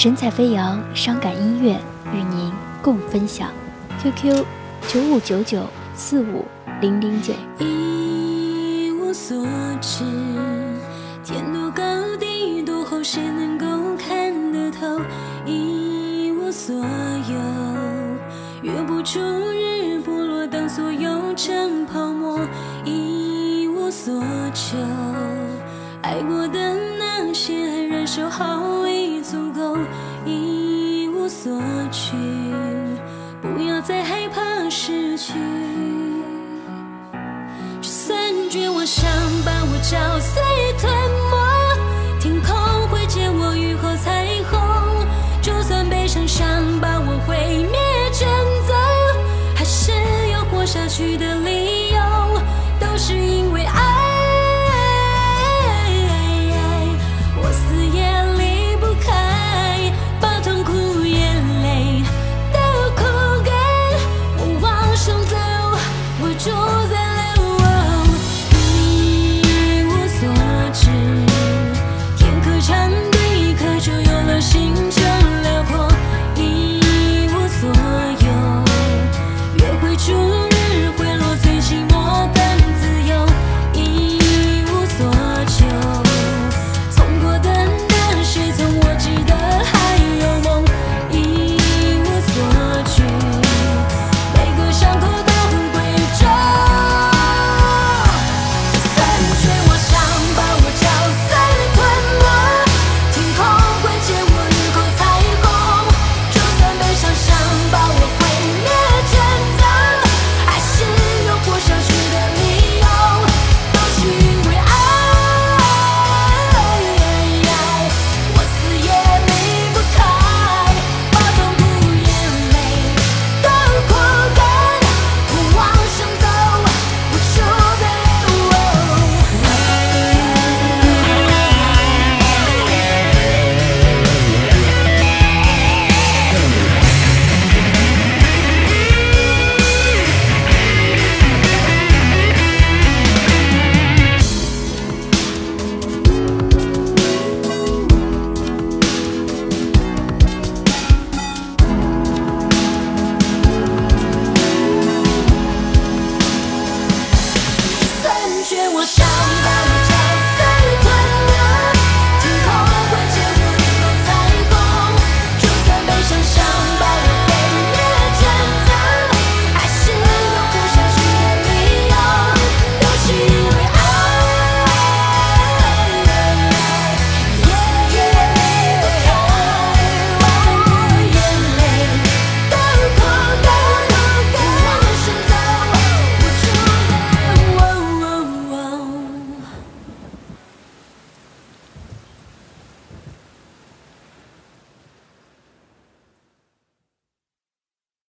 [0.00, 1.78] 神采飞扬，伤感音乐
[2.14, 2.50] 与您
[2.80, 3.50] 共分享。
[4.02, 4.46] QQ
[4.88, 5.62] 九五九九
[5.94, 6.46] 四五
[6.80, 7.34] 零零九。
[7.58, 9.46] 一无所
[9.82, 10.02] 知，
[11.22, 11.82] 天多高
[12.18, 13.66] 地多厚，谁能够
[13.98, 15.02] 看得透？
[15.44, 22.40] 一无所有，月不出日不落，当所有成泡沫。
[22.86, 24.24] 一无所
[24.54, 24.78] 求，
[26.00, 27.79] 爱过的那些
[28.16, 29.76] 就好已足够，
[30.26, 32.16] 一无所求，
[33.40, 35.34] 不要再害怕失去。
[37.80, 38.18] 就算
[38.50, 39.08] 绝望想
[39.44, 40.42] 把我嚼碎
[40.76, 40.92] 吞
[41.30, 44.58] 没，天空会借我雨后彩虹。
[45.40, 46.44] 就算悲伤想
[46.80, 47.36] 把我毁
[47.70, 47.78] 灭
[48.12, 48.28] 卷
[48.66, 48.74] 走，
[49.54, 49.92] 还是
[50.32, 51.29] 要活下去的。